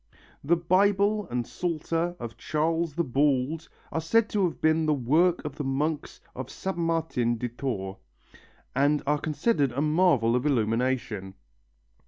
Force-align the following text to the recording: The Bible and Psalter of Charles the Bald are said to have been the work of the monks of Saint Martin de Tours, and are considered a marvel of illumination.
The 0.43 0.55
Bible 0.55 1.27
and 1.29 1.45
Psalter 1.45 2.15
of 2.19 2.35
Charles 2.35 2.95
the 2.95 3.03
Bald 3.03 3.69
are 3.91 4.01
said 4.01 4.29
to 4.29 4.43
have 4.45 4.59
been 4.59 4.87
the 4.87 4.95
work 4.95 5.45
of 5.45 5.57
the 5.57 5.63
monks 5.63 6.21
of 6.35 6.49
Saint 6.49 6.77
Martin 6.79 7.37
de 7.37 7.49
Tours, 7.49 7.97
and 8.75 9.03
are 9.05 9.19
considered 9.21 9.71
a 9.73 9.81
marvel 9.83 10.35
of 10.35 10.43
illumination. 10.43 11.35